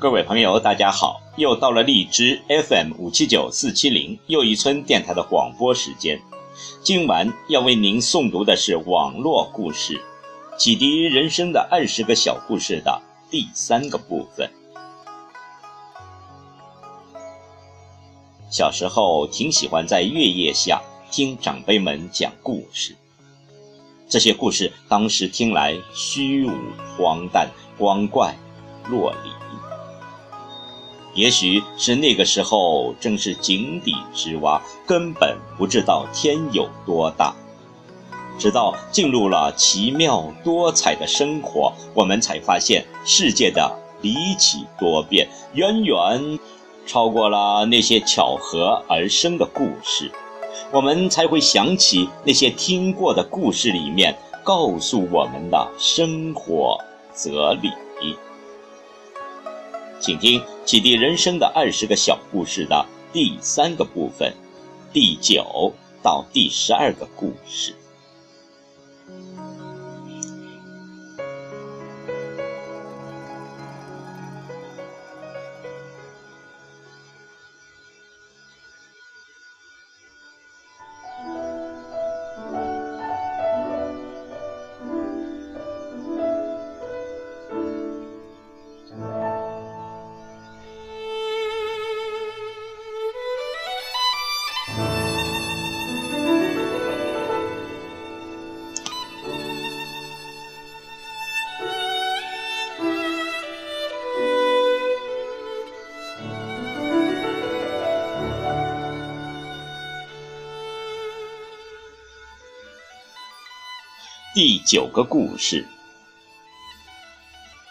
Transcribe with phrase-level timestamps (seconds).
[0.00, 1.20] 各位朋友，大家好！
[1.34, 6.22] 又到了荔枝 FM 五七九四七零又一村电台的广播时间。
[6.84, 10.00] 今晚要为您诵读的是网络故事，
[10.56, 14.48] 启迪人生的二十个小故事的第三个部分。
[18.48, 22.94] 小时候挺喜欢在月夜下听长辈们讲故事，
[24.08, 26.52] 这些故事当时听来虚无、
[26.96, 28.32] 荒诞、光怪、
[28.88, 29.47] 落离。
[31.18, 37.34] 也许是那个时候正是井底之蛙，根本不知道天有多大。
[38.38, 46.38] 直到进入了奇妙多彩的生活，我们才发现世界的离奇多变，远远
[46.86, 50.12] 超过了那些巧合而生的故事。
[50.70, 56.78] 我们才会想起那些听过的故事里面告诉我们的生活
[57.12, 57.72] 哲理。
[60.00, 64.32] 请听启迪人生的二十个小故事的第三个部分，
[64.92, 67.74] 第九到第十二个故事。
[114.40, 115.66] 第九个故事：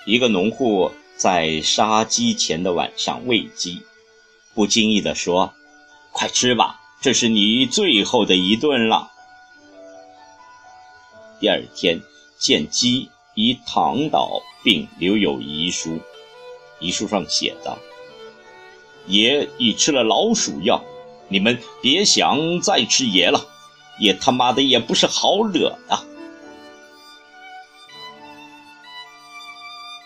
[0.05, 3.83] 一个农户在杀鸡前的晚上喂鸡，
[4.53, 5.53] 不经意地说
[6.11, 9.09] ：“快吃吧，这是你最后的一顿了。”
[11.39, 12.01] 第二天，
[12.37, 16.01] 见鸡已躺倒，并留有遗书，
[16.81, 17.77] 遗书上写道
[19.07, 20.83] ：“爷已吃了老鼠药，
[21.29, 23.47] 你们别想再吃爷了，
[23.99, 26.05] 爷他妈的也不是好惹的。”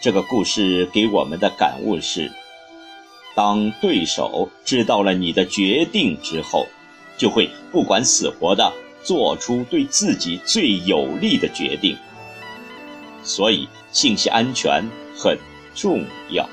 [0.02, 2.32] 这个故事给我们的感悟是：
[3.36, 6.66] 当对手知道了你的决定之后，
[7.20, 8.74] 就会不管死活的
[9.04, 11.96] 做出对自己最有利的决定。
[13.22, 14.84] 所以，信息安全
[15.16, 15.38] 很
[15.76, 16.50] 重要。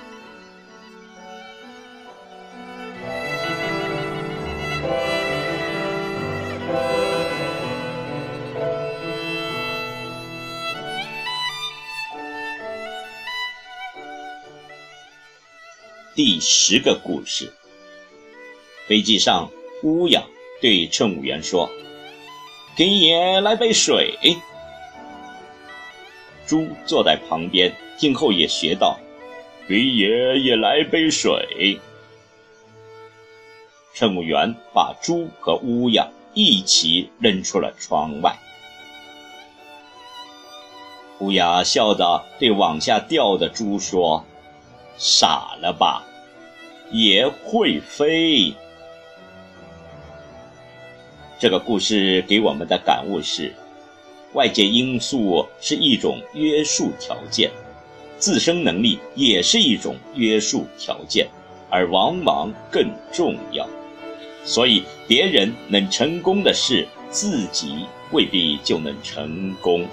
[16.19, 17.53] 第十个故事。
[18.89, 19.53] 飞机上，
[19.84, 20.25] 乌鸦
[20.61, 21.71] 对乘务员说
[22.77, 24.19] ：“给爷来杯水。”
[26.45, 28.99] 猪坐在旁边听后也学道
[29.69, 31.79] ：“给爷也来杯水。”
[33.95, 38.37] 乘务员把猪和乌鸦一起扔出了窗外。
[41.21, 44.25] 乌鸦笑着对往下掉的猪说
[44.99, 46.05] ：“傻了吧？”
[46.93, 48.55] 也会飞。
[51.39, 53.55] 这个故事给我们的感悟是：
[54.33, 57.51] 外界因素是一种约束条件，
[58.19, 61.29] 自身能力也是一种约束条件，
[61.71, 63.69] 而往往更重要。
[64.44, 69.87] 所以，别人能成功的事，自己未必就能成功。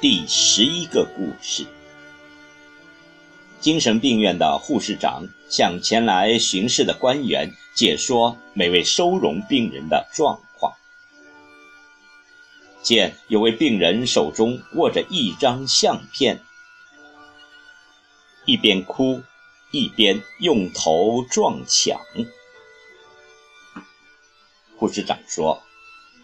[0.00, 1.66] 第十一个故事：
[3.58, 10.72] 精神病院的护士长向前来巡视的官员解说每位收容病人的状况。
[12.80, 16.42] 见有位病人手中握着一张相片，
[18.44, 19.24] 一边哭，
[19.72, 22.00] 一边用头撞墙。
[24.76, 25.60] 护士长说：“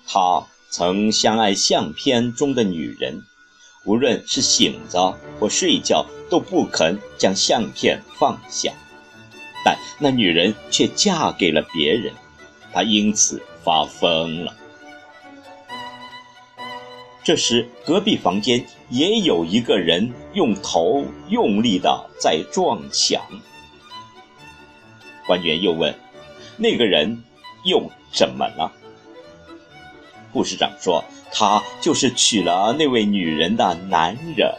[0.07, 3.25] 他曾相爱相片中的女人。”
[3.85, 8.73] 无论是醒着或睡觉，都不肯将相片放下，
[9.65, 12.13] 但那女人却嫁给了别人，
[12.73, 14.55] 他因此发疯了。
[17.23, 23.21] 这时，隔壁房间也有一个人用头用力的在撞墙。
[25.27, 25.95] 官员又问
[26.59, 27.25] ：“那个人
[27.65, 28.71] 又怎么了？”
[30.35, 34.53] 护士长说：“他就是娶了那位女人的男人。”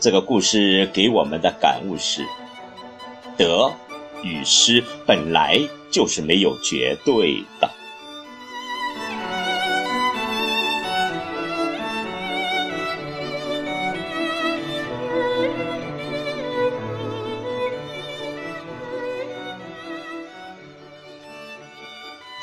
[0.00, 2.26] 这个故事给我们的感悟是：
[3.36, 3.70] 得
[4.22, 5.60] 与失本来
[5.90, 7.70] 就是没有绝对的。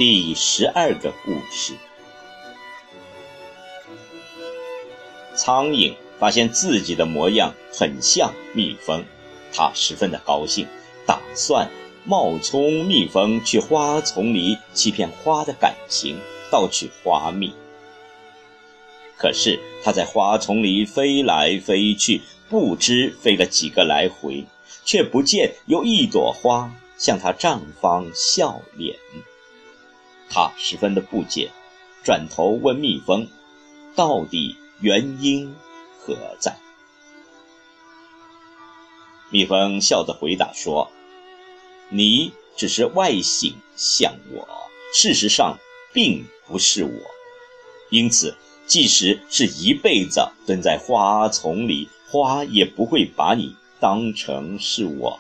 [0.04, 1.76] 第十二个故事：
[5.36, 9.06] 苍蝇发现自己的模样很像蜜蜂，
[9.54, 10.66] 它十分的高兴，
[11.06, 11.70] 打算
[12.04, 16.18] 冒充蜜蜂去花丛里欺骗花的感情，
[16.50, 17.54] 盗取花蜜。
[19.16, 24.46] 可是它在花丛里飞来飞去，不知飞了几个来回，
[24.84, 28.96] 却不见有一朵花向它绽放笑脸。
[30.34, 31.52] 他十分的不解，
[32.04, 33.28] 转头问蜜蜂
[33.96, 35.54] ：“到底原因
[36.00, 36.56] 何在？”
[39.30, 40.90] 蜜蜂笑着回答说
[41.90, 44.48] ：“你只是外形像我，
[44.94, 45.58] 事实上
[45.94, 46.92] 并不是我。
[47.90, 55.20] 因此，即使是一辈子蹲在花丛里，花也不会把你当成是我。”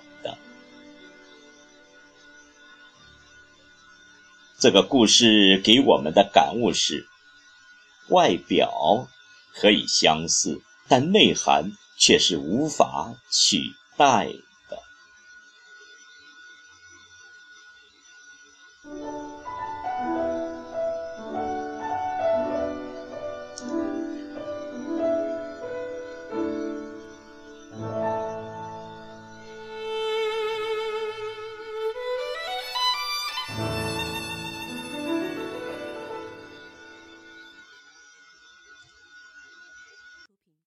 [4.61, 7.07] 这个故事给我们的感悟是：
[8.09, 9.07] 外表
[9.55, 14.31] 可以相似，但内涵却是无法取代